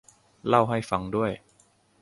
[0.47, 1.31] เล่าให้ฟังด้วย